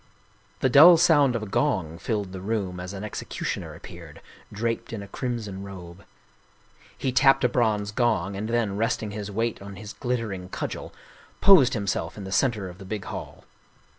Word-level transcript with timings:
The 0.61 0.69
dull 0.69 0.97
sound 0.97 1.35
of 1.35 1.43
a 1.43 1.45
gong 1.45 1.99
filled 1.99 2.31
the 2.31 2.41
room 2.41 2.79
as 2.79 2.91
an 2.91 3.03
execu 3.03 3.43
tioner 3.45 3.75
appeared, 3.75 4.19
draped 4.51 4.93
in 4.93 5.03
a 5.03 5.07
crimson 5.07 5.61
robe. 5.61 6.05
He 6.97 7.11
tapped 7.11 7.43
a 7.43 7.47
bronze 7.47 7.91
gong, 7.91 8.35
and 8.35 8.49
then, 8.49 8.77
resting 8.77 9.11
his 9.11 9.29
weight 9.29 9.61
on 9.61 9.75
his 9.75 9.93
glittering 9.93 10.49
cudgel, 10.49 10.91
posed 11.39 11.75
himself 11.75 12.17
in 12.17 12.23
the 12.23 12.31
center 12.31 12.67
of 12.67 12.79
the 12.79 12.83
big 12.85 13.05
hall. 13.05 13.43